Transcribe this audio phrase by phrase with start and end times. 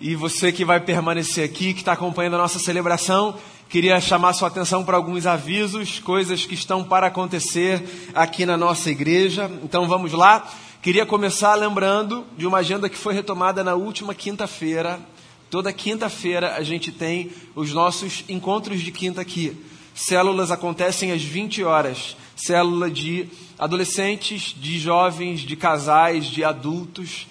[0.00, 3.34] E você que vai permanecer aqui, que está acompanhando a nossa celebração,
[3.68, 7.82] queria chamar sua atenção para alguns avisos, coisas que estão para acontecer
[8.14, 9.50] aqui na nossa igreja.
[9.62, 10.48] Então vamos lá.
[10.80, 15.00] Queria começar lembrando de uma agenda que foi retomada na última quinta-feira.
[15.50, 19.56] Toda quinta-feira a gente tem os nossos encontros de quinta aqui.
[19.96, 22.16] Células acontecem às 20 horas.
[22.36, 23.26] Célula de
[23.58, 27.26] adolescentes, de jovens, de casais, de adultos.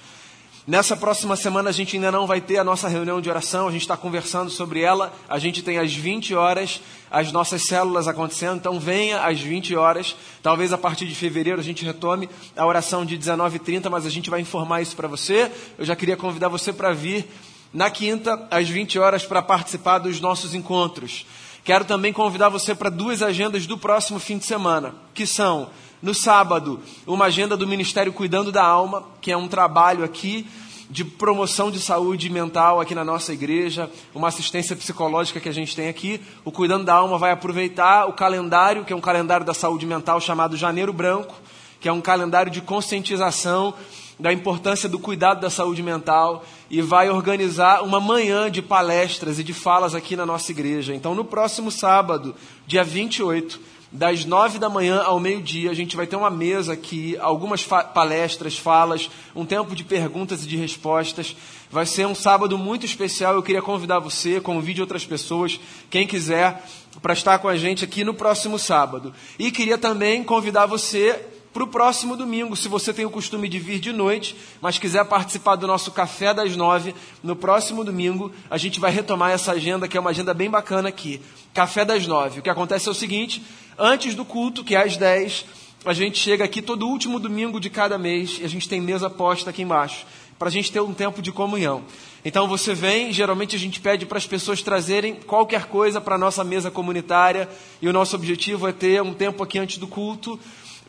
[0.67, 3.71] Nessa próxima semana a gente ainda não vai ter a nossa reunião de oração, a
[3.71, 5.13] gente está conversando sobre ela.
[5.29, 10.13] A gente tem às 20 horas as nossas células acontecendo, então venha às 20 horas.
[10.43, 14.29] Talvez a partir de fevereiro a gente retome a oração de 19h30, mas a gente
[14.29, 15.49] vai informar isso para você.
[15.77, 17.25] Eu já queria convidar você para vir
[17.73, 21.25] na quinta, às 20 horas, para participar dos nossos encontros.
[21.63, 25.69] Quero também convidar você para duas agendas do próximo fim de semana, que são
[26.01, 30.47] no sábado, uma agenda do Ministério Cuidando da Alma, que é um trabalho aqui
[30.89, 35.75] de promoção de saúde mental aqui na nossa igreja, uma assistência psicológica que a gente
[35.75, 36.21] tem aqui.
[36.45, 40.21] O Cuidando da Alma vai aproveitar o calendário, que é um calendário da saúde mental
[40.21, 41.35] chamado Janeiro Branco,
[41.79, 43.73] que é um calendário de conscientização
[44.19, 49.43] da importância do cuidado da saúde mental e vai organizar uma manhã de palestras e
[49.43, 50.95] de falas aqui na nossa igreja.
[50.95, 52.35] Então, no próximo sábado,
[52.65, 53.59] dia 28,
[53.91, 57.83] das nove da manhã ao meio-dia, a gente vai ter uma mesa aqui, algumas fa
[57.83, 61.35] palestras, falas, um tempo de perguntas e de respostas.
[61.71, 63.33] Vai ser um sábado muito especial.
[63.33, 66.63] Eu queria convidar você, convide outras pessoas, quem quiser,
[67.01, 69.13] para estar com a gente aqui no próximo sábado.
[69.39, 73.57] E queria também convidar você para o próximo domingo, se você tem o costume de
[73.57, 78.59] vir de noite, mas quiser participar do nosso café das nove, no próximo domingo a
[78.59, 81.19] gente vai retomar essa agenda, que é uma agenda bem bacana aqui.
[81.55, 82.39] Café das nove.
[82.39, 83.43] O que acontece é o seguinte:
[83.75, 85.45] Antes do culto, que é às 10,
[85.83, 89.09] a gente chega aqui todo último domingo de cada mês e a gente tem mesa
[89.09, 90.05] posta aqui embaixo,
[90.37, 91.81] para a gente ter um tempo de comunhão.
[92.23, 96.19] Então você vem, geralmente a gente pede para as pessoas trazerem qualquer coisa para a
[96.19, 97.49] nossa mesa comunitária
[97.81, 100.39] e o nosso objetivo é ter um tempo aqui antes do culto,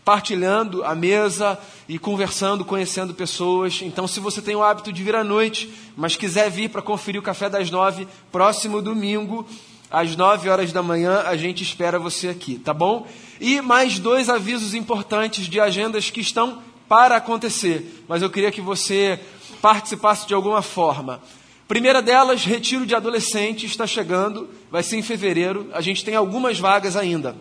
[0.09, 3.81] partilhando a mesa e conversando, conhecendo pessoas.
[3.83, 7.21] Então, se você tem o hábito de vir à noite, mas quiser vir para conferir
[7.21, 9.47] o café das nove, próximo domingo,
[9.91, 13.07] às 9 horas da manhã a gente espera você aqui, tá bom?
[13.39, 18.63] E mais dois avisos importantes de agendas que estão para acontecer, mas eu queria que
[18.63, 19.21] você
[19.61, 21.21] participasse de alguma forma.
[21.69, 26.59] Primeira delas, retiro de adolescentes está chegando, vai ser em fevereiro, a gente tem algumas
[26.59, 27.37] vagas ainda.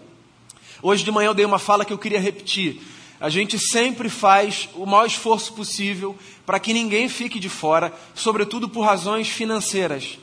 [0.81, 2.81] Hoje de manhã eu dei uma fala que eu queria repetir.
[3.19, 6.15] A gente sempre faz o maior esforço possível
[6.45, 10.19] para que ninguém fique de fora, sobretudo por razões financeiras.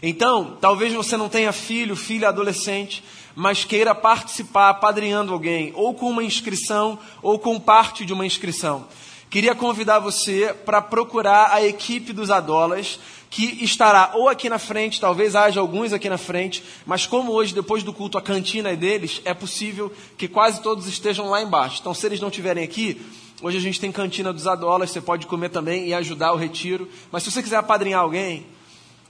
[0.00, 3.02] Então, talvez você não tenha filho, filha adolescente,
[3.34, 8.86] mas queira participar apadrinhando alguém, ou com uma inscrição, ou com parte de uma inscrição.
[9.28, 13.00] Queria convidar você para procurar a equipe dos Adolas,
[13.30, 17.54] que estará ou aqui na frente, talvez haja alguns aqui na frente, mas como hoje,
[17.54, 21.78] depois do culto, a cantina é deles, é possível que quase todos estejam lá embaixo.
[21.80, 23.00] Então, se eles não estiverem aqui,
[23.42, 26.88] hoje a gente tem cantina dos Adolas, você pode comer também e ajudar o retiro.
[27.10, 28.46] Mas se você quiser apadrinhar alguém,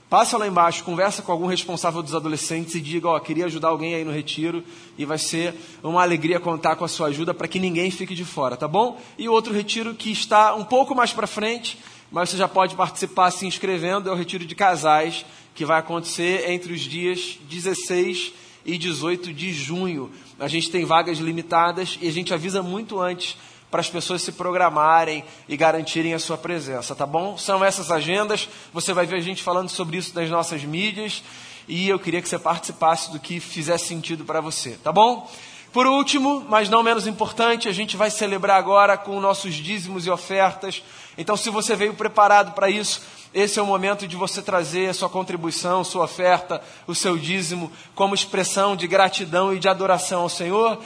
[0.09, 3.67] Passa lá embaixo, conversa com algum responsável dos adolescentes e diga, ó, oh, queria ajudar
[3.67, 4.63] alguém aí no retiro
[4.97, 5.53] e vai ser
[5.83, 8.97] uma alegria contar com a sua ajuda para que ninguém fique de fora, tá bom?
[9.17, 11.77] E outro retiro que está um pouco mais para frente,
[12.11, 16.49] mas você já pode participar se inscrevendo, é o retiro de casais, que vai acontecer
[16.49, 18.33] entre os dias 16
[18.65, 20.11] e 18 de junho.
[20.39, 23.37] A gente tem vagas limitadas e a gente avisa muito antes
[23.69, 27.37] para as pessoas se programarem e garantirem a sua presença, tá bom?
[27.37, 31.23] São essas agendas, você vai ver a gente falando sobre isso nas nossas mídias
[31.67, 35.29] e eu queria que você participasse do que fizesse sentido para você, tá bom?
[35.73, 40.09] Por último, mas não menos importante, a gente vai celebrar agora com nossos dízimos e
[40.09, 40.81] ofertas.
[41.17, 43.01] Então, se você veio preparado para isso,
[43.33, 47.71] esse é o momento de você trazer a sua contribuição, sua oferta, o seu dízimo,
[47.95, 50.79] como expressão de gratidão e de adoração ao Senhor.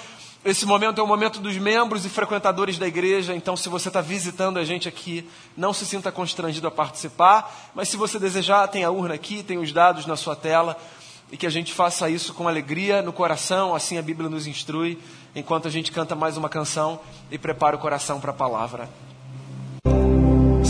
[0.44, 4.02] Esse momento é o momento dos membros e frequentadores da igreja, então se você está
[4.02, 8.84] visitando a gente aqui, não se sinta constrangido a participar, mas se você desejar, tem
[8.84, 10.76] a urna aqui, tem os dados na sua tela,
[11.32, 14.98] e que a gente faça isso com alegria no coração, assim a Bíblia nos instrui,
[15.36, 17.00] enquanto a gente canta mais uma canção
[17.30, 18.90] e prepara o coração para a palavra.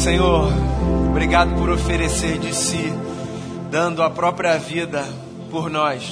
[0.01, 0.51] Senhor,
[1.11, 2.91] obrigado por oferecer de si,
[3.69, 5.07] dando a própria vida
[5.51, 6.11] por nós.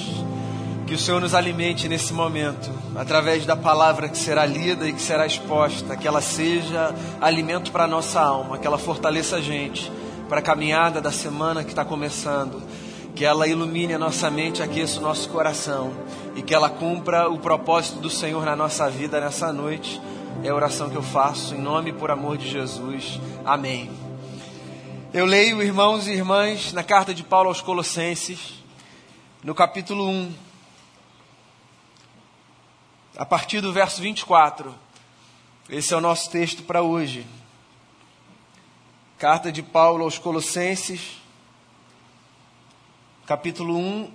[0.86, 5.02] Que o Senhor nos alimente nesse momento, através da palavra que será lida e que
[5.02, 9.90] será exposta, que ela seja alimento para a nossa alma, que ela fortaleça a gente
[10.28, 12.62] para a caminhada da semana que está começando,
[13.16, 15.90] que ela ilumine a nossa mente, aqueça o nosso coração
[16.36, 20.00] e que ela cumpra o propósito do Senhor na nossa vida nessa noite.
[20.42, 23.20] É a oração que eu faço em nome e por amor de Jesus.
[23.44, 23.90] Amém.
[25.12, 28.54] Eu leio, irmãos e irmãs, na carta de Paulo aos Colossenses,
[29.44, 30.34] no capítulo 1,
[33.18, 34.74] a partir do verso 24.
[35.68, 37.26] Esse é o nosso texto para hoje.
[39.18, 41.18] Carta de Paulo aos Colossenses,
[43.26, 44.10] capítulo 1,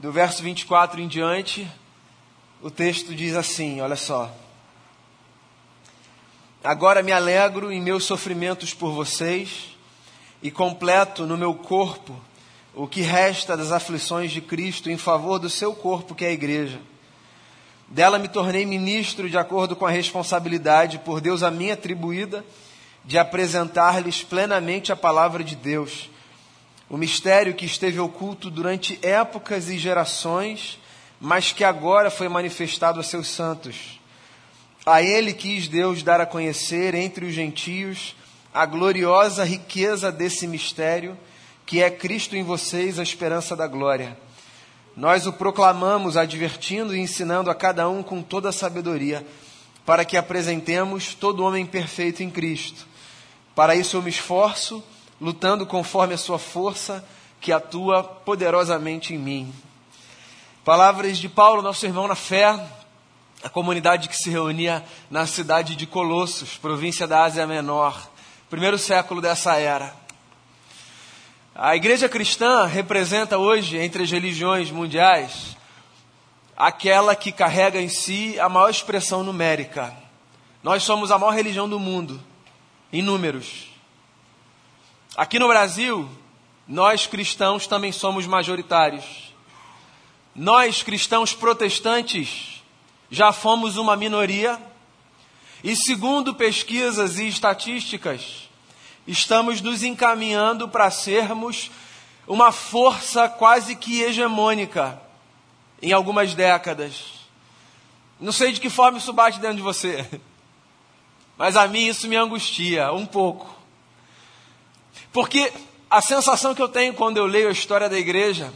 [0.00, 1.70] do verso 24 em diante,
[2.62, 4.34] o texto diz assim: olha só.
[6.64, 9.76] Agora me alegro em meus sofrimentos por vocês
[10.42, 12.18] e completo no meu corpo
[12.74, 16.32] o que resta das aflições de Cristo em favor do seu corpo, que é a
[16.32, 16.80] igreja.
[17.86, 22.42] Dela me tornei ministro de acordo com a responsabilidade por Deus a mim atribuída
[23.04, 26.08] de apresentar-lhes plenamente a palavra de Deus,
[26.88, 30.78] o mistério que esteve oculto durante épocas e gerações,
[31.20, 34.02] mas que agora foi manifestado a seus santos.
[34.86, 38.14] A ele quis Deus dar a conhecer entre os gentios
[38.52, 41.18] a gloriosa riqueza desse mistério,
[41.64, 44.16] que é Cristo em vocês, a esperança da glória.
[44.96, 49.26] Nós o proclamamos, advertindo e ensinando a cada um com toda a sabedoria,
[49.86, 52.86] para que apresentemos todo homem perfeito em Cristo.
[53.54, 54.84] Para isso eu me esforço,
[55.20, 57.04] lutando conforme a sua força,
[57.40, 59.52] que atua poderosamente em mim.
[60.64, 62.58] Palavras de Paulo, nosso irmão na fé,
[63.44, 68.10] a comunidade que se reunia na cidade de Colossos, província da Ásia Menor,
[68.48, 69.94] primeiro século dessa era.
[71.54, 75.58] A igreja cristã representa hoje, entre as religiões mundiais,
[76.56, 79.94] aquela que carrega em si a maior expressão numérica.
[80.62, 82.18] Nós somos a maior religião do mundo,
[82.90, 83.66] em números.
[85.14, 86.08] Aqui no Brasil,
[86.66, 89.04] nós cristãos também somos majoritários.
[90.34, 92.53] Nós cristãos protestantes
[93.10, 94.60] já fomos uma minoria
[95.62, 98.48] e, segundo pesquisas e estatísticas,
[99.06, 101.70] estamos nos encaminhando para sermos
[102.26, 105.00] uma força quase que hegemônica
[105.80, 107.14] em algumas décadas.
[108.20, 110.08] Não sei de que forma isso bate dentro de você,
[111.36, 113.54] mas a mim isso me angustia um pouco.
[115.12, 115.52] Porque
[115.90, 118.52] a sensação que eu tenho quando eu leio a história da igreja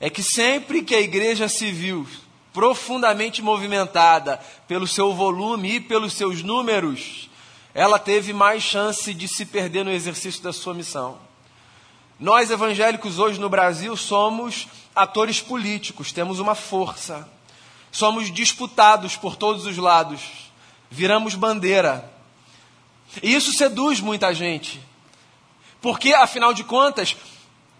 [0.00, 2.06] é que sempre que a igreja civil
[2.54, 7.28] profundamente movimentada pelo seu volume e pelos seus números,
[7.74, 11.18] ela teve mais chance de se perder no exercício da sua missão.
[12.18, 17.28] Nós evangélicos hoje no Brasil somos atores políticos, temos uma força,
[17.90, 20.20] somos disputados por todos os lados,
[20.88, 22.08] viramos bandeira.
[23.20, 24.80] E isso seduz muita gente,
[25.82, 27.16] porque afinal de contas,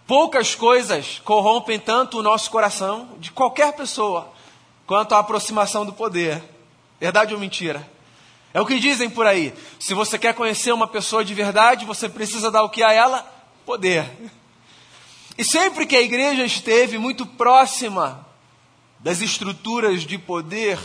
[0.05, 4.34] poucas coisas corrompem tanto o nosso coração de qualquer pessoa
[4.85, 6.43] quanto à aproximação do poder.
[6.99, 7.87] Verdade ou mentira?
[8.53, 9.53] É o que dizem por aí.
[9.79, 13.21] Se você quer conhecer uma pessoa de verdade, você precisa dar o que a ela?
[13.65, 14.09] Poder.
[15.37, 18.25] E sempre que a igreja esteve muito próxima
[18.99, 20.79] das estruturas de poder,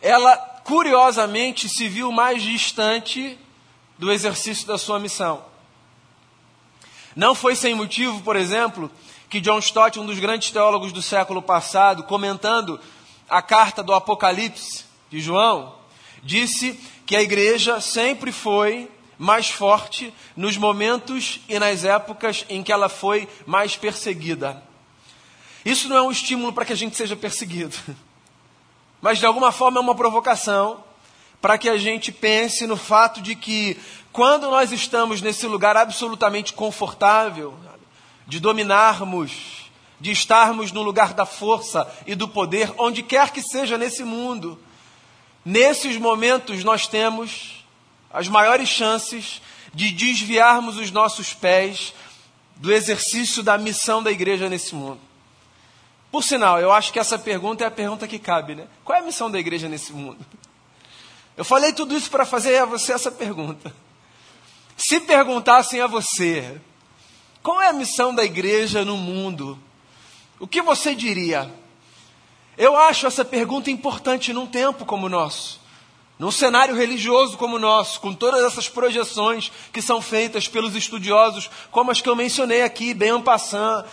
[0.00, 3.38] ela curiosamente se viu mais distante
[3.98, 5.44] do exercício da sua missão.
[7.14, 8.90] Não foi sem motivo, por exemplo,
[9.28, 12.80] que John Stott, um dos grandes teólogos do século passado, comentando
[13.30, 15.74] a carta do Apocalipse de João,
[16.22, 22.72] disse que a igreja sempre foi mais forte nos momentos e nas épocas em que
[22.72, 24.62] ela foi mais perseguida.
[25.64, 27.76] Isso não é um estímulo para que a gente seja perseguido,
[29.00, 30.82] mas de alguma forma é uma provocação
[31.40, 33.78] para que a gente pense no fato de que
[34.12, 37.54] quando nós estamos nesse lugar absolutamente confortável,
[38.26, 39.59] de dominarmos
[40.00, 44.58] de estarmos no lugar da força e do poder, onde quer que seja nesse mundo.
[45.44, 47.64] Nesses momentos nós temos
[48.10, 49.42] as maiores chances
[49.74, 51.92] de desviarmos os nossos pés
[52.56, 55.00] do exercício da missão da igreja nesse mundo.
[56.10, 58.66] Por sinal, eu acho que essa pergunta é a pergunta que cabe, né?
[58.84, 60.18] Qual é a missão da igreja nesse mundo?
[61.36, 63.72] Eu falei tudo isso para fazer a você essa pergunta.
[64.76, 66.60] Se perguntassem a você,
[67.42, 69.58] qual é a missão da igreja no mundo?
[70.40, 71.52] O que você diria?
[72.56, 75.60] Eu acho essa pergunta importante num tempo como o nosso,
[76.18, 81.50] num cenário religioso como o nosso, com todas essas projeções que são feitas pelos estudiosos,
[81.70, 83.84] como as que eu mencionei aqui, bem en passant.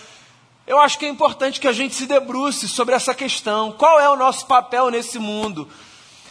[0.66, 3.74] Eu acho que é importante que a gente se debruce sobre essa questão.
[3.74, 5.70] Qual é o nosso papel nesse mundo?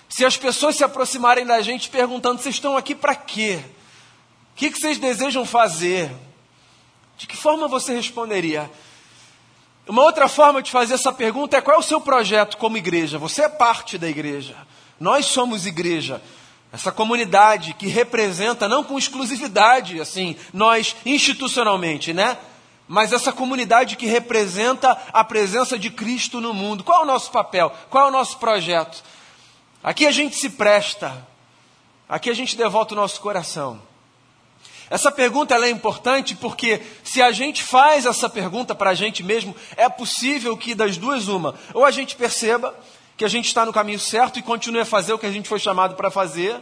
[0.08, 3.60] Se as pessoas se aproximarem da gente perguntando: vocês estão aqui para quê?
[4.52, 6.10] O que, que vocês desejam fazer?
[7.18, 8.70] De que forma você responderia?
[9.88, 13.18] Uma outra forma de fazer essa pergunta é qual é o seu projeto como igreja?
[13.18, 14.56] Você é parte da igreja.
[14.98, 16.20] Nós somos igreja.
[16.72, 22.36] essa comunidade que representa, não com exclusividade, assim, nós institucionalmente, né?
[22.88, 26.82] Mas essa comunidade que representa a presença de Cristo no mundo.
[26.82, 27.72] Qual é o nosso papel?
[27.88, 29.02] Qual é o nosso projeto?
[29.82, 31.26] Aqui a gente se presta,
[32.08, 33.80] aqui a gente devota o nosso coração.
[34.88, 39.54] Essa pergunta é importante porque se a gente faz essa pergunta para a gente mesmo,
[39.76, 42.74] é possível que das duas uma, ou a gente perceba
[43.16, 45.48] que a gente está no caminho certo e continue a fazer o que a gente
[45.48, 46.60] foi chamado para fazer,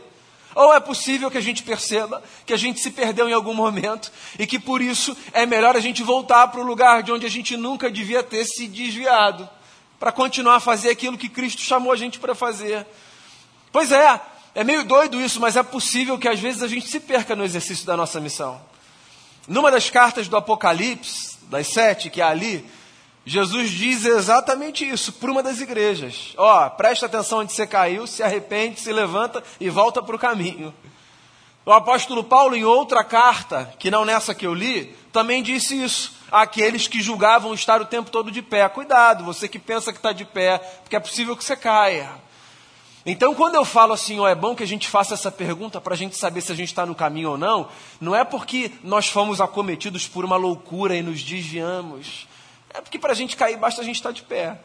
[0.55, 4.11] ou é possível que a gente perceba que a gente se perdeu em algum momento
[4.39, 7.31] e que por isso é melhor a gente voltar para o lugar de onde a
[7.31, 9.49] gente nunca devia ter se desviado,
[9.99, 12.87] para continuar a fazer aquilo que Cristo chamou a gente para fazer.
[13.73, 14.21] Pois é,
[14.55, 17.45] é meio doido isso, mas é possível que às vezes a gente se perca no
[17.45, 18.61] exercício da nossa missão.
[19.49, 22.65] Numa das cartas do Apocalipse, das sete que há ali,
[23.27, 26.35] Jesus diz exatamente isso para uma das igrejas.
[26.37, 30.75] Ó, presta atenção onde você caiu, se arrepende, se levanta e volta para o caminho.
[31.67, 36.13] O apóstolo Paulo, em outra carta, que não nessa que eu li, também disse isso.
[36.31, 38.69] Aqueles que julgavam estar o tempo todo de pé.
[38.69, 42.11] Cuidado, você que pensa que está de pé, porque é possível que você caia.
[43.07, 45.93] Então, quando eu falo assim, ó, é bom que a gente faça essa pergunta para
[45.93, 47.69] a gente saber se a gente está no caminho ou não,
[48.01, 52.27] não é porque nós fomos acometidos por uma loucura e nos desviamos.
[52.73, 54.59] É porque para a gente cair basta a gente estar tá de pé.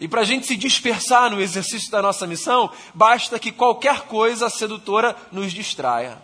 [0.00, 4.48] E para a gente se dispersar no exercício da nossa missão, basta que qualquer coisa
[4.48, 6.18] sedutora nos distraia.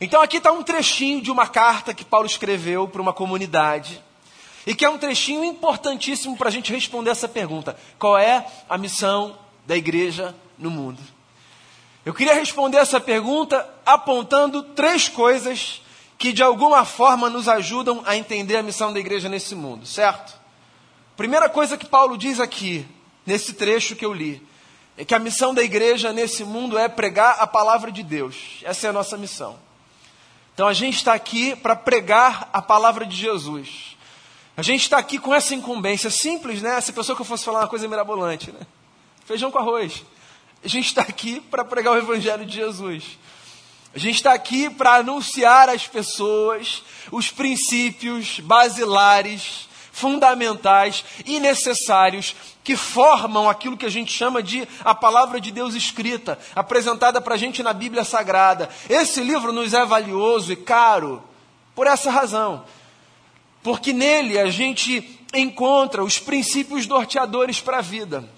[0.00, 4.02] Então aqui está um trechinho de uma carta que Paulo escreveu para uma comunidade.
[4.66, 8.78] E que é um trechinho importantíssimo para a gente responder essa pergunta: qual é a
[8.78, 11.00] missão da igreja no mundo?
[12.04, 15.80] Eu queria responder essa pergunta apontando três coisas
[16.18, 20.34] que de alguma forma nos ajudam a entender a missão da igreja nesse mundo, certo?
[21.16, 22.86] Primeira coisa que Paulo diz aqui,
[23.24, 24.42] nesse trecho que eu li,
[24.96, 28.60] é que a missão da igreja nesse mundo é pregar a palavra de Deus.
[28.62, 29.58] Essa é a nossa missão.
[30.52, 33.96] Então a gente está aqui para pregar a palavra de Jesus.
[34.56, 36.80] A gente está aqui com essa incumbência simples, né?
[36.80, 38.60] Se a pessoa que eu fosse falar uma coisa mirabolante, né?
[39.24, 40.04] Feijão com arroz.
[40.62, 43.18] A gente está aqui para pregar o Evangelho de Jesus.
[43.94, 52.76] A gente está aqui para anunciar às pessoas os princípios basilares, fundamentais e necessários que
[52.76, 57.38] formam aquilo que a gente chama de a palavra de Deus escrita, apresentada para a
[57.38, 58.68] gente na Bíblia Sagrada.
[58.90, 61.22] Esse livro nos é valioso e caro
[61.74, 62.64] por essa razão.
[63.62, 68.28] Porque nele a gente encontra os princípios norteadores para a vida.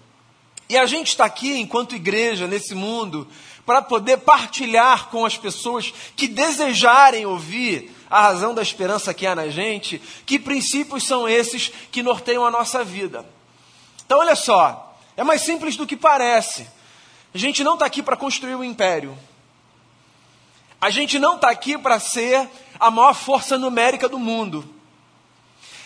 [0.69, 3.29] E a gente está aqui, enquanto igreja, nesse mundo,
[3.65, 9.35] para poder partilhar com as pessoas que desejarem ouvir a razão da esperança que há
[9.35, 13.27] na gente, que princípios são esses que norteiam a nossa vida.
[14.05, 16.69] Então, olha só, é mais simples do que parece.
[17.35, 19.19] A gente não está aqui para construir um império.
[20.81, 24.65] A gente não está aqui para ser a maior força numérica do mundo.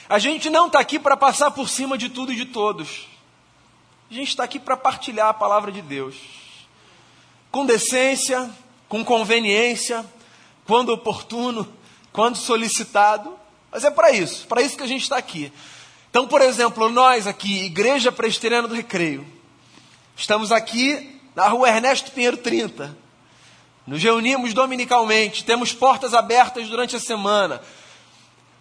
[0.09, 3.09] A gente não está aqui para passar por cima de tudo e de todos.
[4.11, 6.17] A gente está aqui para partilhar a palavra de Deus.
[7.49, 8.51] Com decência,
[8.89, 10.05] com conveniência,
[10.67, 11.73] quando oportuno,
[12.13, 13.39] quando solicitado.
[13.71, 15.53] Mas é para isso, para isso que a gente está aqui.
[16.11, 19.25] Então, por exemplo, nós aqui, Igreja Presbiteriana do Recreio,
[20.17, 22.99] estamos aqui na rua Ernesto Pinheiro 30.
[23.87, 27.63] Nos reunimos dominicalmente, temos portas abertas durante a semana.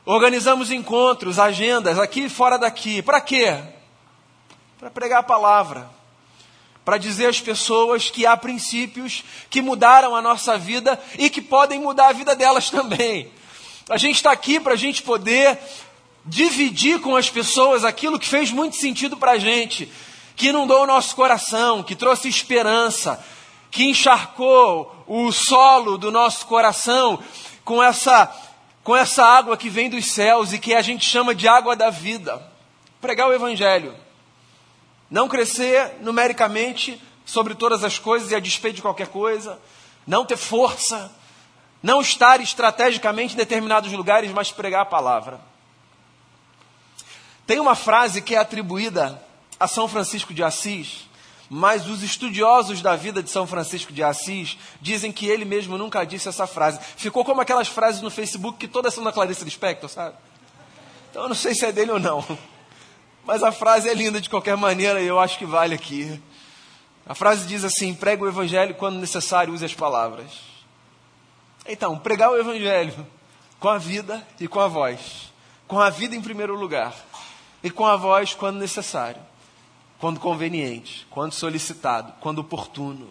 [0.06, 3.02] Organizamos encontros, agendas, aqui e fora daqui.
[3.02, 3.79] Para quê?
[4.80, 5.90] Para pregar a palavra,
[6.86, 11.82] para dizer às pessoas que há princípios que mudaram a nossa vida e que podem
[11.82, 13.30] mudar a vida delas também.
[13.90, 15.60] A gente está aqui para a gente poder
[16.26, 19.92] dividir com as pessoas aquilo que fez muito sentido para a gente,
[20.34, 23.22] que inundou o nosso coração, que trouxe esperança,
[23.70, 27.22] que encharcou o solo do nosso coração
[27.66, 28.34] com essa,
[28.82, 31.90] com essa água que vem dos céus e que a gente chama de água da
[31.90, 32.42] vida.
[33.02, 33.94] Pregar o Evangelho.
[35.10, 39.60] Não crescer numericamente sobre todas as coisas e a despeito de qualquer coisa.
[40.06, 41.12] Não ter força.
[41.82, 45.40] Não estar estrategicamente em determinados lugares, mas pregar a palavra.
[47.48, 49.22] Tem uma frase que é atribuída
[49.60, 51.10] a São Francisco de Assis,
[51.50, 56.06] mas os estudiosos da vida de São Francisco de Assis dizem que ele mesmo nunca
[56.06, 56.80] disse essa frase.
[56.96, 60.16] Ficou como aquelas frases no Facebook que todas são da Clarice Lispector, sabe?
[61.10, 62.24] Então eu não sei se é dele ou não.
[63.30, 66.20] Mas a frase é linda de qualquer maneira e eu acho que vale aqui.
[67.06, 70.32] A frase diz assim: prega o evangelho quando necessário, use as palavras.
[71.68, 73.06] Então, pregar o evangelho
[73.60, 75.32] com a vida e com a voz.
[75.68, 76.96] Com a vida em primeiro lugar.
[77.62, 79.22] E com a voz quando necessário.
[80.00, 83.08] Quando conveniente, quando solicitado, quando oportuno.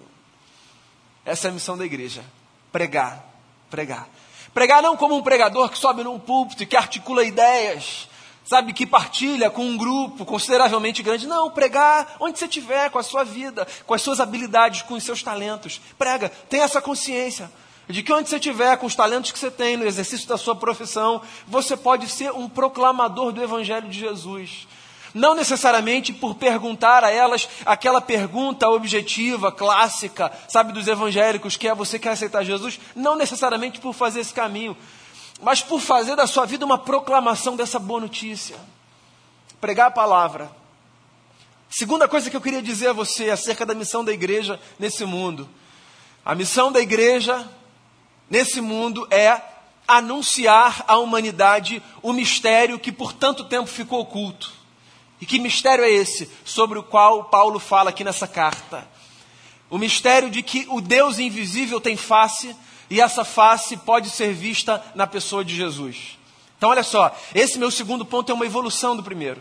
[1.25, 2.25] Essa é a missão da igreja:
[2.73, 3.25] pregar,
[3.71, 4.09] pregar.
[4.53, 8.09] Pregar não como um pregador que sobe num púlpito e que articula ideias,
[8.49, 11.27] sabe, que partilha com um grupo consideravelmente grande.
[11.27, 15.05] Não, pregar onde você estiver, com a sua vida, com as suas habilidades, com os
[15.05, 15.79] seus talentos.
[15.99, 17.51] Prega, tenha essa consciência
[17.87, 20.57] de que onde você estiver, com os talentos que você tem, no exercício da sua
[20.57, 24.67] profissão, você pode ser um proclamador do Evangelho de Jesus.
[25.13, 31.75] Não necessariamente por perguntar a elas aquela pergunta objetiva, clássica, sabe, dos evangélicos, que é
[31.75, 32.81] você quer aceitar Jesus?
[32.95, 34.77] Não necessariamente por fazer esse caminho,
[35.41, 38.57] mas por fazer da sua vida uma proclamação dessa boa notícia.
[39.61, 40.51] Pregar a palavra.
[41.71, 45.49] Segunda coisa que eu queria dizer a você acerca da missão da igreja nesse mundo.
[46.25, 47.49] A missão da igreja
[48.29, 49.41] nesse mundo é
[49.87, 54.53] anunciar à humanidade o mistério que por tanto tempo ficou oculto.
[55.21, 58.87] E que mistério é esse sobre o qual Paulo fala aqui nessa carta?
[59.71, 62.55] O mistério de que o Deus invisível tem face
[62.91, 66.19] e essa face pode ser vista na pessoa de Jesus.
[66.57, 69.41] Então, olha só, esse meu segundo ponto é uma evolução do primeiro.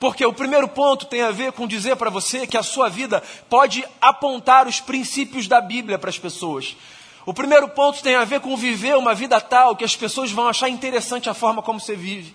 [0.00, 3.22] Porque o primeiro ponto tem a ver com dizer para você que a sua vida
[3.48, 6.76] pode apontar os princípios da Bíblia para as pessoas.
[7.24, 10.48] O primeiro ponto tem a ver com viver uma vida tal que as pessoas vão
[10.48, 12.34] achar interessante a forma como você vive.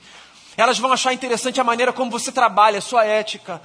[0.57, 3.61] Elas vão achar interessante a maneira como você trabalha, a sua ética.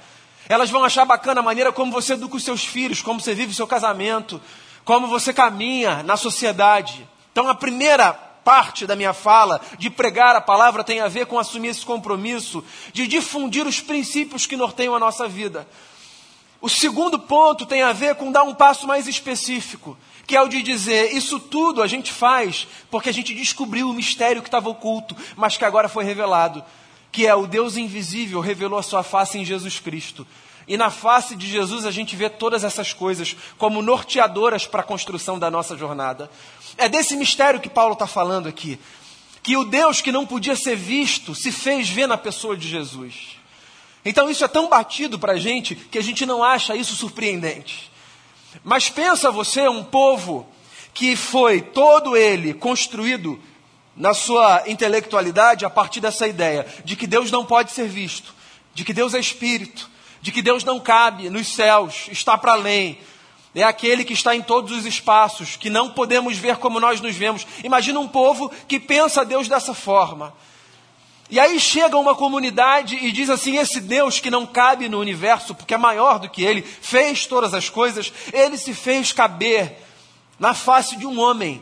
[0.47, 3.53] Elas vão achar bacana a maneira como você educa os seus filhos, como você vive
[3.53, 4.39] o seu casamento,
[4.85, 7.07] como você caminha na sociedade.
[7.31, 11.39] Então, a primeira parte da minha fala de pregar a palavra tem a ver com
[11.39, 12.63] assumir esse compromisso
[12.93, 15.67] de difundir os princípios que norteiam a nossa vida.
[16.61, 20.47] O segundo ponto tem a ver com dar um passo mais específico, que é o
[20.47, 24.69] de dizer: isso tudo a gente faz porque a gente descobriu o mistério que estava
[24.69, 26.63] oculto, mas que agora foi revelado
[27.15, 30.27] que é o Deus invisível, revelou a sua face em Jesus Cristo.
[30.67, 34.85] E na face de Jesus a gente vê todas essas coisas como norteadoras para a
[34.85, 36.29] construção da nossa jornada.
[36.77, 38.79] É desse mistério que Paulo está falando aqui.
[39.43, 43.37] Que o Deus que não podia ser visto se fez ver na pessoa de Jesus.
[44.03, 47.91] Então isso é tão batido para a gente que a gente não acha isso surpreendente.
[48.63, 50.47] Mas pensa você, um povo
[50.93, 53.39] que foi todo ele construído
[53.95, 58.33] na sua intelectualidade a partir dessa ideia de que Deus não pode ser visto,
[58.73, 59.89] de que Deus é espírito,
[60.25, 62.97] de que Deus não cabe nos céus, está para além.
[63.53, 67.15] É aquele que está em todos os espaços, que não podemos ver como nós nos
[67.15, 67.45] vemos.
[67.63, 70.33] Imagina um povo que pensa Deus dessa forma.
[71.29, 75.53] E aí chega uma comunidade e diz assim: esse Deus que não cabe no universo,
[75.53, 79.77] porque é maior do que ele, fez todas as coisas, ele se fez caber
[80.39, 81.61] na face de um homem,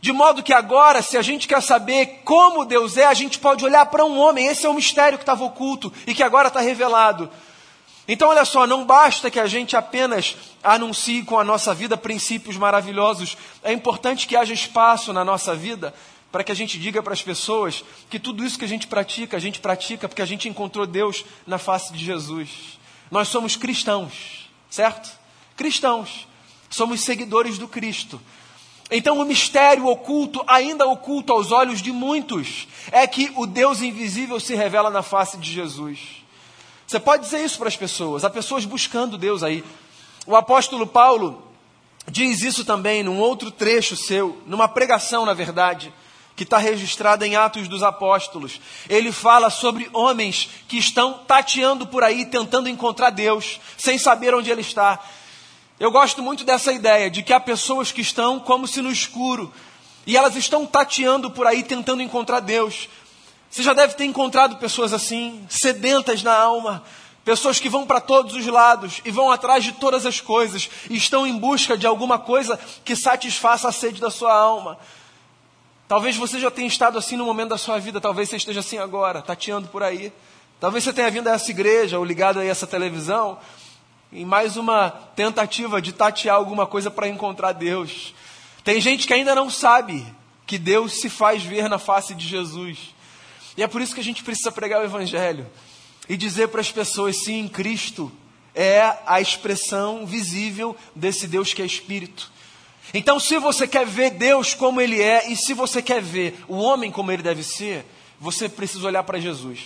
[0.00, 3.62] de modo que agora, se a gente quer saber como Deus é, a gente pode
[3.62, 4.46] olhar para um homem.
[4.46, 7.30] Esse é o mistério que estava oculto e que agora está revelado.
[8.08, 12.56] Então, olha só, não basta que a gente apenas anuncie com a nossa vida princípios
[12.56, 13.36] maravilhosos.
[13.64, 15.92] É importante que haja espaço na nossa vida
[16.30, 19.36] para que a gente diga para as pessoas que tudo isso que a gente pratica,
[19.36, 22.78] a gente pratica porque a gente encontrou Deus na face de Jesus.
[23.10, 25.10] Nós somos cristãos, certo?
[25.56, 26.28] Cristãos.
[26.68, 28.20] Somos seguidores do Cristo.
[28.90, 34.38] Então, o mistério oculto, ainda oculto aos olhos de muitos, é que o Deus invisível
[34.38, 36.25] se revela na face de Jesus.
[36.86, 39.64] Você pode dizer isso para as pessoas, há pessoas buscando Deus aí.
[40.26, 41.42] O apóstolo Paulo
[42.08, 45.92] diz isso também num outro trecho seu, numa pregação, na verdade,
[46.36, 48.60] que está registrada em Atos dos Apóstolos.
[48.88, 54.50] Ele fala sobre homens que estão tateando por aí, tentando encontrar Deus, sem saber onde
[54.50, 55.02] Ele está.
[55.80, 59.52] Eu gosto muito dessa ideia de que há pessoas que estão como se no escuro
[60.06, 62.88] e elas estão tateando por aí tentando encontrar Deus.
[63.56, 66.82] Você já deve ter encontrado pessoas assim, sedentas na alma,
[67.24, 70.96] pessoas que vão para todos os lados e vão atrás de todas as coisas e
[70.98, 74.78] estão em busca de alguma coisa que satisfaça a sede da sua alma.
[75.88, 78.76] Talvez você já tenha estado assim no momento da sua vida, talvez você esteja assim
[78.76, 80.12] agora, tateando por aí.
[80.60, 83.38] Talvez você tenha vindo a essa igreja ou ligado a essa televisão
[84.12, 88.12] em mais uma tentativa de tatear alguma coisa para encontrar Deus.
[88.62, 90.06] Tem gente que ainda não sabe
[90.46, 92.94] que Deus se faz ver na face de Jesus.
[93.56, 95.46] E é por isso que a gente precisa pregar o Evangelho
[96.08, 98.12] e dizer para as pessoas: sim, Cristo
[98.54, 102.32] é a expressão visível desse Deus que é Espírito.
[102.94, 106.56] Então, se você quer ver Deus como Ele é e se você quer ver o
[106.56, 107.84] homem como ele deve ser,
[108.20, 109.60] você precisa olhar para Jesus.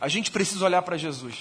[0.00, 1.34] A gente precisa olhar para Jesus.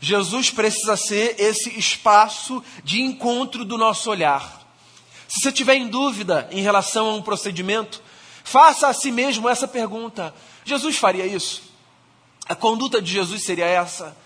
[0.00, 4.62] Jesus precisa ser esse espaço de encontro do nosso olhar.
[5.26, 8.02] Se você tiver em dúvida em relação a um procedimento,
[8.44, 10.34] faça a si mesmo essa pergunta:
[10.66, 11.62] Jesus faria isso?
[12.48, 14.16] A conduta de Jesus seria essa?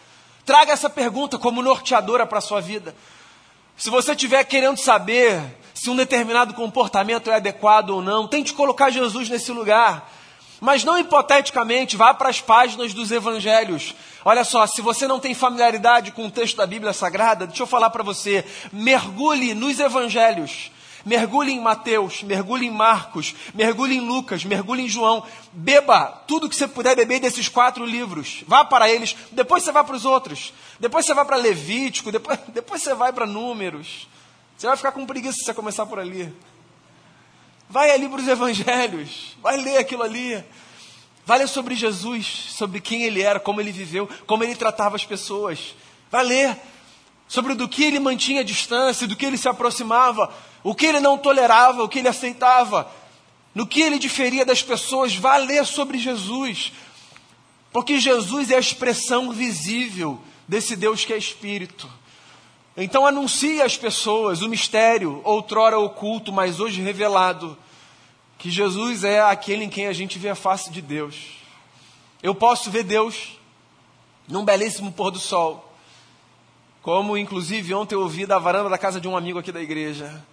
[0.44, 2.96] Traga essa pergunta como norteadora para a sua vida.
[3.76, 5.40] Se você estiver querendo saber
[5.74, 10.10] se um determinado comportamento é adequado ou não, tente colocar Jesus nesse lugar.
[10.60, 13.94] Mas não hipoteticamente, vá para as páginas dos evangelhos.
[14.24, 17.66] Olha só, se você não tem familiaridade com o texto da Bíblia Sagrada, deixa eu
[17.66, 20.70] falar para você, mergulhe nos evangelhos.
[21.04, 25.24] Mergulhe em Mateus, mergulhe em Marcos, mergulhe em Lucas, mergulhe em João.
[25.52, 28.44] Beba tudo que você puder beber desses quatro livros.
[28.46, 30.52] Vá para eles, depois você vai para os outros.
[30.78, 34.08] Depois você vai para Levítico, depois, depois você vai para Números.
[34.56, 36.32] Você vai ficar com preguiça se você começar por ali.
[37.68, 40.44] Vai ali para os evangelhos, vai ler aquilo ali.
[41.24, 45.04] Vai ler sobre Jesus, sobre quem ele era, como ele viveu, como ele tratava as
[45.04, 45.76] pessoas.
[46.10, 46.56] Vai ler
[47.28, 51.16] sobre do que ele mantinha distância, do que ele se aproximava, o que ele não
[51.16, 52.90] tolerava, o que ele aceitava,
[53.54, 55.14] no que ele diferia das pessoas.
[55.14, 56.72] Vá ler sobre Jesus,
[57.72, 61.88] porque Jesus é a expressão visível desse Deus que é Espírito.
[62.76, 67.56] Então anuncie às pessoas o mistério, outrora oculto, mas hoje revelado,
[68.38, 71.38] que Jesus é aquele em quem a gente vê a face de Deus.
[72.22, 73.38] Eu posso ver Deus
[74.26, 75.74] num belíssimo pôr do sol,
[76.80, 80.24] como inclusive ontem eu ouvi da varanda da casa de um amigo aqui da igreja.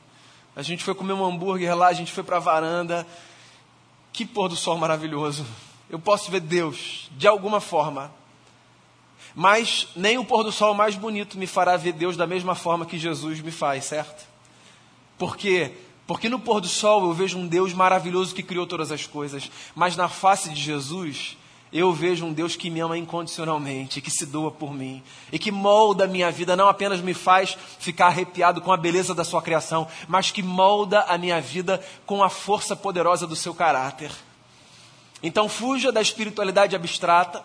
[0.58, 3.06] A gente foi comer um hambúrguer lá, a gente foi para a varanda.
[4.12, 5.46] Que pôr do sol maravilhoso.
[5.88, 8.12] Eu posso ver Deus de alguma forma.
[9.36, 12.88] Mas nem o pôr do sol mais bonito me fará ver Deus da mesma forma
[12.88, 14.28] que Jesus me faz, certo?
[15.16, 15.74] Por quê?
[16.08, 19.52] Porque no pôr do sol eu vejo um Deus maravilhoso que criou todas as coisas,
[19.76, 21.38] mas na face de Jesus
[21.72, 25.52] eu vejo um Deus que me ama incondicionalmente, que se doa por mim e que
[25.52, 29.42] molda a minha vida, não apenas me faz ficar arrepiado com a beleza da sua
[29.42, 34.12] criação, mas que molda a minha vida com a força poderosa do seu caráter.
[35.22, 37.44] Então fuja da espiritualidade abstrata,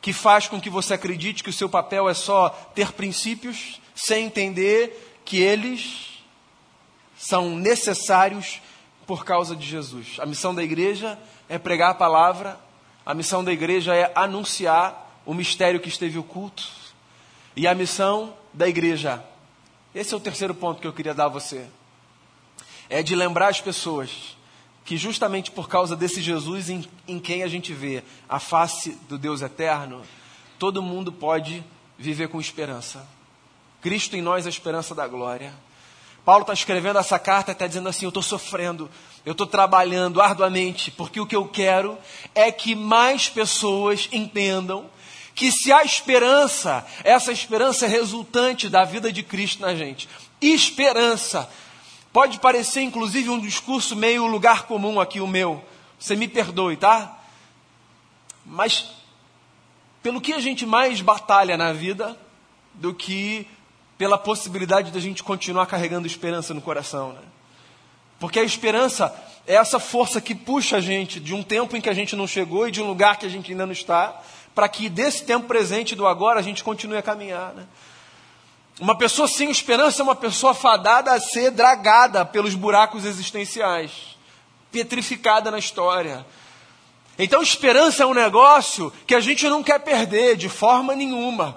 [0.00, 4.26] que faz com que você acredite que o seu papel é só ter princípios, sem
[4.26, 6.22] entender que eles
[7.16, 8.60] são necessários
[9.06, 10.16] por causa de Jesus.
[10.18, 12.58] A missão da igreja é pregar a palavra,
[13.04, 16.68] a missão da igreja é anunciar o mistério que esteve oculto.
[17.56, 19.22] E a missão da igreja,
[19.94, 21.66] esse é o terceiro ponto que eu queria dar a você,
[22.88, 24.36] é de lembrar as pessoas
[24.84, 29.16] que justamente por causa desse Jesus em, em quem a gente vê a face do
[29.16, 30.02] Deus eterno,
[30.58, 31.64] todo mundo pode
[31.98, 33.06] viver com esperança.
[33.80, 35.54] Cristo em nós é a esperança da glória.
[36.24, 38.90] Paulo está escrevendo essa carta e está dizendo assim: Eu estou sofrendo,
[39.24, 41.98] eu estou trabalhando arduamente, porque o que eu quero
[42.34, 44.86] é que mais pessoas entendam
[45.34, 50.08] que se há esperança, essa esperança é resultante da vida de Cristo na gente.
[50.40, 51.48] Esperança
[52.14, 55.64] Pode parecer, inclusive, um discurso meio lugar comum aqui, o meu.
[55.98, 57.18] Você me perdoe, tá?
[58.46, 58.88] Mas,
[60.00, 62.16] pelo que a gente mais batalha na vida,
[62.74, 63.48] do que
[64.04, 67.22] pela possibilidade de a gente continuar carregando esperança no coração, né?
[68.20, 69.10] Porque a esperança
[69.46, 72.26] é essa força que puxa a gente de um tempo em que a gente não
[72.26, 74.20] chegou e de um lugar que a gente ainda não está,
[74.54, 77.64] para que desse tempo presente do agora a gente continue a caminhar, né?
[78.78, 84.18] Uma pessoa sem esperança é uma pessoa fadada a ser dragada pelos buracos existenciais,
[84.70, 86.26] petrificada na história.
[87.18, 91.56] Então, esperança é um negócio que a gente não quer perder de forma nenhuma.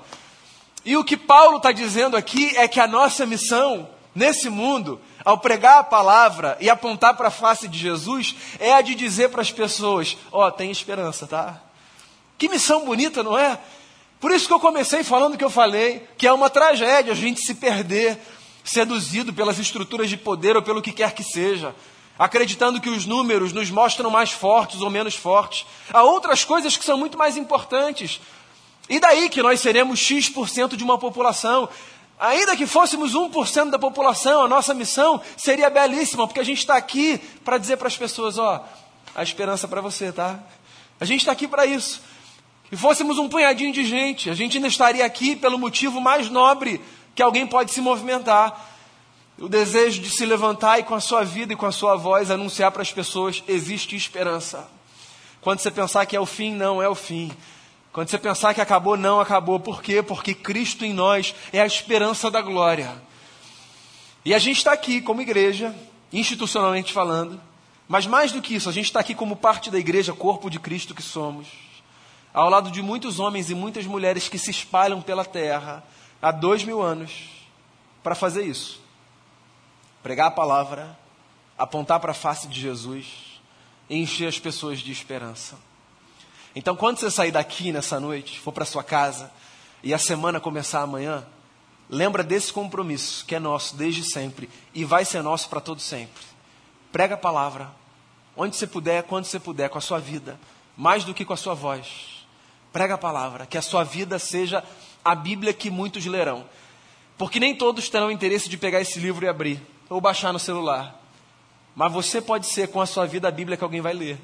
[0.88, 5.38] E o que Paulo está dizendo aqui é que a nossa missão nesse mundo, ao
[5.38, 9.42] pregar a palavra e apontar para a face de Jesus, é a de dizer para
[9.42, 11.62] as pessoas: Ó, oh, tem esperança, tá?
[12.38, 13.60] Que missão bonita, não é?
[14.18, 17.16] Por isso que eu comecei falando o que eu falei, que é uma tragédia a
[17.18, 18.18] gente se perder,
[18.64, 21.76] seduzido pelas estruturas de poder ou pelo que quer que seja,
[22.18, 25.66] acreditando que os números nos mostram mais fortes ou menos fortes.
[25.92, 28.22] Há outras coisas que são muito mais importantes.
[28.90, 31.68] E daí que nós seremos X% de uma população.
[32.20, 36.76] Ainda que fôssemos 1% da população, a nossa missão seria belíssima, porque a gente está
[36.76, 38.66] aqui para dizer para as pessoas: ó,
[39.14, 40.40] a esperança para você, tá?
[41.00, 42.02] A gente está aqui para isso.
[42.70, 46.82] Se fôssemos um punhadinho de gente, a gente ainda estaria aqui pelo motivo mais nobre
[47.16, 48.66] que alguém pode se movimentar.
[49.38, 52.32] O desejo de se levantar e com a sua vida e com a sua voz
[52.32, 54.68] anunciar para as pessoas: existe esperança.
[55.40, 57.32] Quando você pensar que é o fim, não é o fim.
[57.98, 59.60] Quando você pensar que acabou, não acabou.
[59.60, 60.04] Por quê?
[60.04, 62.94] Porque Cristo em nós é a esperança da glória.
[64.24, 65.74] E a gente está aqui como igreja,
[66.14, 67.42] institucionalmente falando,
[67.88, 70.60] mas mais do que isso, a gente está aqui como parte da igreja, corpo de
[70.60, 71.48] Cristo que somos
[72.32, 75.84] ao lado de muitos homens e muitas mulheres que se espalham pela terra
[76.22, 77.24] há dois mil anos
[78.04, 78.80] para fazer isso.
[80.04, 80.96] Pregar a palavra,
[81.58, 83.42] apontar para a face de Jesus
[83.90, 85.58] e encher as pessoas de esperança.
[86.58, 89.32] Então, quando você sair daqui nessa noite, for para sua casa
[89.84, 91.24] e a semana começar amanhã,
[91.88, 96.24] lembra desse compromisso que é nosso desde sempre e vai ser nosso para todo sempre.
[96.92, 97.70] Prega a palavra,
[98.36, 100.40] onde você puder, quando você puder, com a sua vida,
[100.76, 102.26] mais do que com a sua voz.
[102.74, 104.64] Prega a palavra, que a sua vida seja
[105.06, 106.44] a Bíblia que muitos lerão.
[107.20, 111.00] Porque nem todos terão interesse de pegar esse livro e abrir, ou baixar no celular.
[111.76, 114.18] Mas você pode ser com a sua vida a Bíblia que alguém vai ler.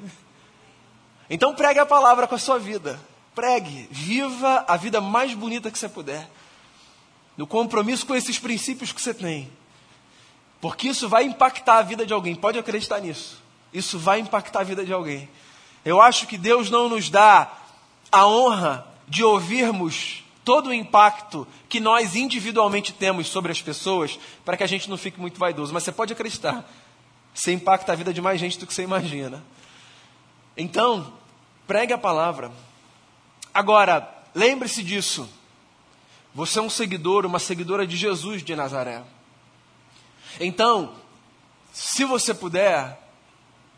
[1.28, 3.00] Então pregue a palavra com a sua vida.
[3.34, 6.28] Pregue, viva a vida mais bonita que você puder.
[7.36, 9.50] No compromisso com esses princípios que você tem.
[10.60, 12.34] Porque isso vai impactar a vida de alguém.
[12.34, 13.42] Pode acreditar nisso.
[13.72, 15.28] Isso vai impactar a vida de alguém.
[15.84, 17.52] Eu acho que Deus não nos dá
[18.10, 24.56] a honra de ouvirmos todo o impacto que nós individualmente temos sobre as pessoas para
[24.56, 25.74] que a gente não fique muito vaidoso.
[25.74, 26.64] Mas você pode acreditar.
[27.34, 29.42] Você impacta a vida de mais gente do que você imagina.
[30.56, 31.12] Então,
[31.66, 32.50] pregue a palavra.
[33.52, 35.28] Agora, lembre-se disso.
[36.34, 39.02] Você é um seguidor, uma seguidora de Jesus de Nazaré.
[40.40, 40.94] Então,
[41.72, 43.00] se você puder,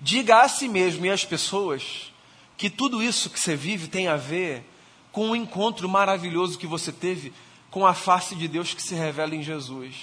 [0.01, 2.13] diga a si mesmo e às pessoas
[2.57, 4.65] que tudo isso que você vive tem a ver
[5.13, 7.33] com um encontro maravilhoso que você teve
[7.71, 9.95] com a face de Deus que se revela em Jesus.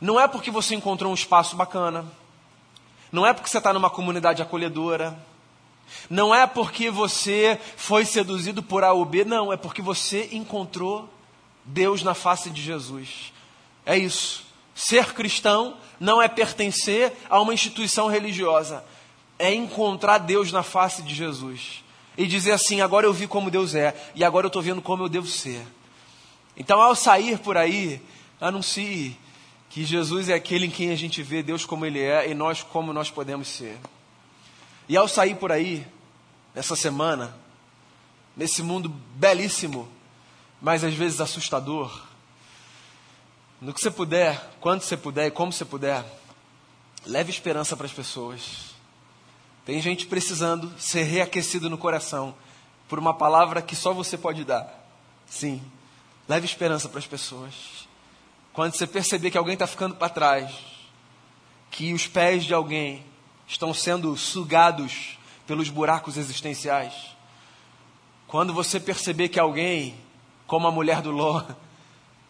[0.00, 2.04] Não é porque você encontrou um espaço bacana,
[3.10, 5.16] não é porque você está numa comunidade acolhedora,
[6.08, 11.08] não é porque você foi seduzido por A ou B, não, é porque você encontrou
[11.64, 13.32] Deus na face de Jesus.
[13.84, 14.44] É isso.
[14.74, 18.84] Ser cristão não é pertencer a uma instituição religiosa,
[19.38, 21.84] é encontrar Deus na face de Jesus
[22.16, 25.04] e dizer assim: agora eu vi como Deus é e agora eu estou vendo como
[25.04, 25.62] eu devo ser.
[26.56, 28.00] Então, ao sair por aí,
[28.40, 29.16] anuncie
[29.70, 32.62] que Jesus é aquele em quem a gente vê Deus como Ele é e nós
[32.62, 33.78] como nós podemos ser.
[34.88, 35.86] E ao sair por aí,
[36.54, 37.34] nessa semana,
[38.36, 39.88] nesse mundo belíssimo,
[40.60, 42.00] mas às vezes assustador,
[43.60, 46.04] no que você puder, quando você puder e como você puder,
[47.06, 48.72] leve esperança para as pessoas.
[49.64, 52.34] Tem gente precisando ser reaquecido no coração
[52.88, 54.84] por uma palavra que só você pode dar.
[55.26, 55.62] Sim,
[56.28, 57.54] leve esperança para as pessoas.
[58.52, 60.52] Quando você perceber que alguém está ficando para trás,
[61.70, 63.04] que os pés de alguém
[63.46, 66.94] estão sendo sugados pelos buracos existenciais.
[68.26, 69.94] Quando você perceber que alguém,
[70.46, 71.44] como a mulher do Ló,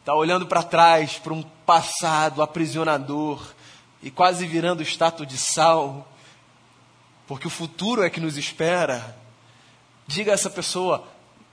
[0.00, 3.40] está olhando para trás, para um passado aprisionador
[4.02, 6.08] e quase virando estátua de sal,
[7.26, 9.16] porque o futuro é que nos espera,
[10.06, 11.06] diga a essa pessoa: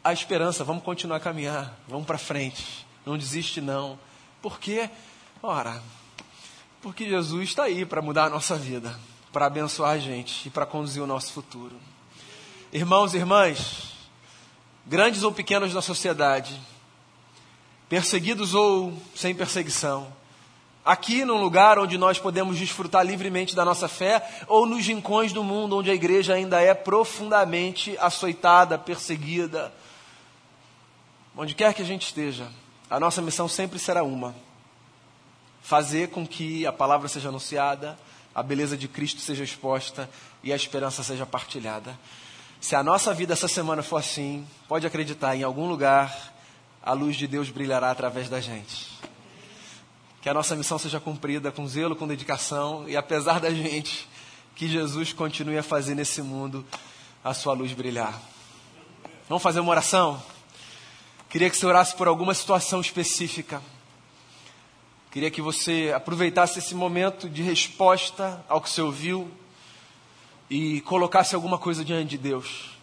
[0.04, 4.00] a esperança, vamos continuar a caminhar, vamos para frente, não desiste não.
[4.42, 4.90] Por quê?
[5.44, 5.82] Ora,
[6.82, 8.98] porque Jesus está aí para mudar a nossa vida
[9.32, 11.76] para abençoar a gente e para conduzir o nosso futuro.
[12.72, 13.94] Irmãos e irmãs,
[14.86, 16.60] grandes ou pequenos na sociedade,
[17.88, 20.12] perseguidos ou sem perseguição,
[20.84, 25.44] aqui num lugar onde nós podemos desfrutar livremente da nossa fé, ou nos rincões do
[25.44, 29.74] mundo onde a igreja ainda é profundamente açoitada, perseguida,
[31.36, 32.48] onde quer que a gente esteja,
[32.90, 34.36] a nossa missão sempre será uma:
[35.62, 37.98] fazer com que a palavra seja anunciada
[38.40, 40.10] a beleza de Cristo seja exposta
[40.42, 42.00] e a esperança seja partilhada.
[42.62, 46.34] Se a nossa vida essa semana for assim, pode acreditar, em algum lugar
[46.82, 48.88] a luz de Deus brilhará através da gente.
[50.22, 54.08] Que a nossa missão seja cumprida com zelo, com dedicação e apesar da gente,
[54.56, 56.66] que Jesus continue a fazer nesse mundo
[57.22, 58.18] a sua luz brilhar.
[59.28, 60.24] Vamos fazer uma oração?
[61.30, 63.62] Queria que você orasse por alguma situação específica.
[65.12, 69.30] Queria que você aproveitasse esse momento de resposta ao que você ouviu
[70.48, 72.78] e colocasse alguma coisa diante de Deus.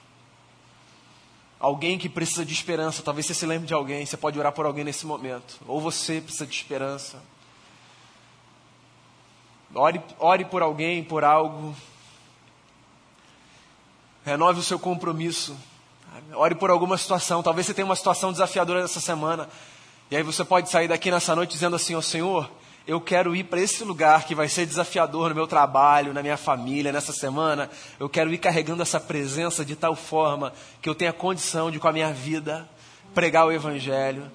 [1.61, 4.67] Alguém que precisa de esperança, talvez você se lembre de alguém, você pode orar por
[4.67, 5.61] alguém nesse momento.
[5.69, 7.23] Ou você precisa de esperança.
[9.73, 11.75] Ore, ore por alguém, por algo.
[14.25, 15.57] Renove o seu compromisso.
[16.35, 17.43] Ore por alguma situação.
[17.43, 19.49] Talvez você tenha uma situação desafiadora essa semana.
[20.09, 22.51] E aí você pode sair daqui nessa noite dizendo assim: Ó oh, Senhor,
[22.87, 26.37] eu quero ir para esse lugar que vai ser desafiador no meu trabalho, na minha
[26.37, 27.69] família, nessa semana.
[27.99, 31.89] Eu quero ir carregando essa presença de tal forma que eu tenha condição de, com
[31.89, 32.69] a minha vida,
[33.13, 34.31] pregar o Evangelho.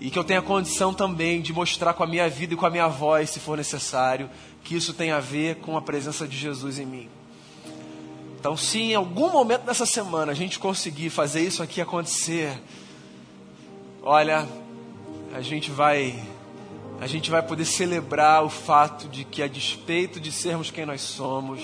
[0.00, 2.70] E que eu tenha condição também de mostrar com a minha vida e com a
[2.70, 4.30] minha voz, se for necessário,
[4.64, 7.10] que isso tem a ver com a presença de Jesus em mim.
[8.40, 12.58] Então, se em algum momento dessa semana a gente conseguir fazer isso aqui acontecer,
[14.02, 14.48] olha,
[15.32, 16.22] a gente vai
[17.00, 21.00] a gente vai poder celebrar o fato de que a despeito de sermos quem nós
[21.00, 21.60] somos,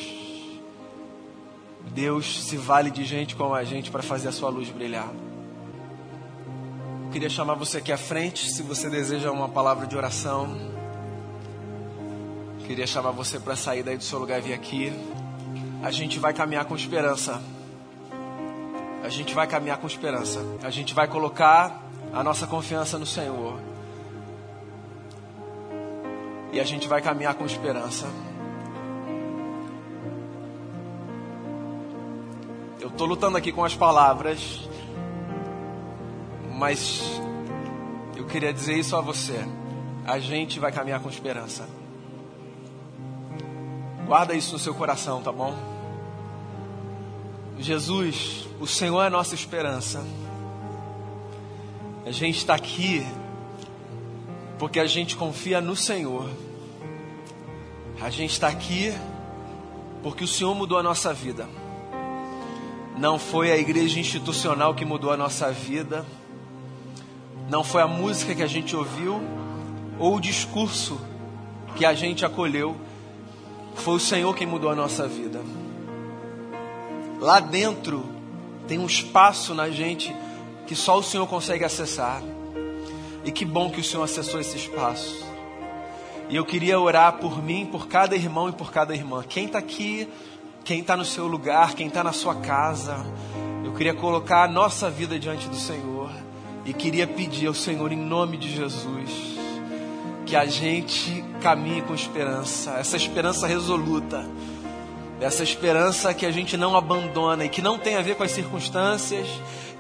[1.92, 5.08] Deus se vale de gente como a gente para fazer a sua luz brilhar.
[7.04, 10.56] Eu queria chamar você aqui à frente, se você deseja uma palavra de oração.
[12.60, 14.92] Eu queria chamar você para sair daí do seu lugar e vir aqui.
[15.84, 17.40] A gente vai caminhar com esperança.
[19.04, 20.44] A gente vai caminhar com esperança.
[20.64, 23.58] A gente vai colocar a nossa confiança no Senhor.
[26.52, 28.06] E a gente vai caminhar com esperança.
[32.80, 34.68] Eu estou lutando aqui com as palavras,
[36.54, 37.20] mas
[38.16, 39.46] eu queria dizer isso a você.
[40.06, 41.68] A gente vai caminhar com esperança.
[44.06, 45.54] Guarda isso no seu coração, tá bom?
[47.58, 50.02] Jesus, o Senhor é nossa esperança.
[52.08, 53.06] A gente está aqui
[54.58, 56.26] porque a gente confia no Senhor.
[58.00, 58.94] A gente está aqui
[60.02, 61.46] porque o Senhor mudou a nossa vida.
[62.96, 66.06] Não foi a igreja institucional que mudou a nossa vida.
[67.50, 69.20] Não foi a música que a gente ouviu
[69.98, 70.98] ou o discurso
[71.76, 72.74] que a gente acolheu.
[73.74, 75.42] Foi o Senhor quem mudou a nossa vida.
[77.20, 78.02] Lá dentro
[78.66, 80.10] tem um espaço na gente
[80.68, 82.22] que só o Senhor consegue acessar.
[83.24, 85.26] E que bom que o Senhor acessou esse espaço.
[86.28, 89.24] E eu queria orar por mim, por cada irmão e por cada irmã.
[89.26, 90.06] Quem está aqui,
[90.64, 93.02] quem está no seu lugar, quem está na sua casa,
[93.64, 96.10] eu queria colocar a nossa vida diante do Senhor.
[96.66, 99.38] E queria pedir ao Senhor, em nome de Jesus,
[100.26, 104.28] que a gente caminhe com esperança, essa esperança resoluta
[105.18, 108.30] Dessa esperança que a gente não abandona e que não tem a ver com as
[108.30, 109.26] circunstâncias,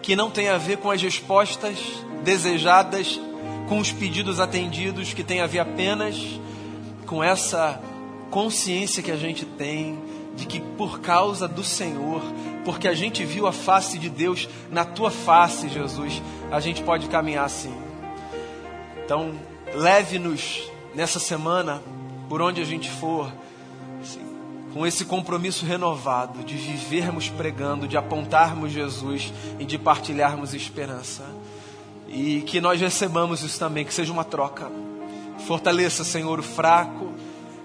[0.02, 1.78] que não tem a ver com as respostas
[2.24, 3.20] desejadas,
[3.68, 6.16] com os pedidos atendidos, que tem a ver apenas
[7.06, 7.80] com essa
[8.30, 9.98] consciência que a gente tem
[10.34, 12.22] de que por causa do Senhor,
[12.64, 17.08] porque a gente viu a face de Deus na tua face, Jesus, a gente pode
[17.08, 17.74] caminhar assim.
[19.04, 19.32] Então,
[19.74, 21.82] leve-nos nessa semana,
[22.28, 23.32] por onde a gente for
[24.72, 31.24] com esse compromisso renovado de vivermos pregando, de apontarmos Jesus e de partilharmos esperança.
[32.08, 34.70] E que nós recebamos isso também, que seja uma troca.
[35.46, 37.12] Fortaleça, Senhor, o fraco,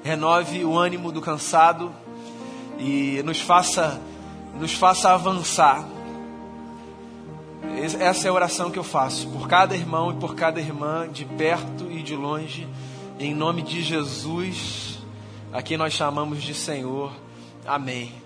[0.03, 1.93] renove o ânimo do cansado
[2.79, 3.99] e nos faça
[4.59, 5.83] nos faça avançar.
[7.99, 11.25] Essa é a oração que eu faço por cada irmão e por cada irmã, de
[11.25, 12.67] perto e de longe,
[13.19, 14.92] em nome de Jesus
[15.53, 17.13] a quem nós chamamos de Senhor.
[17.65, 18.22] Amém.